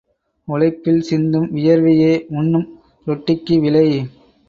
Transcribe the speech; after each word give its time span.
உழைப்பில் 0.47 1.01
சிந்தும் 1.01 1.47
வியர்வையே 1.55 2.25
உண்ணும் 2.29 2.67
ரொட்டிக்கு 3.07 3.59
விலை. 3.59 3.87